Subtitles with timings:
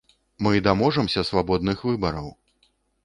[0.47, 2.27] Мы даможамся свабодных выбараў!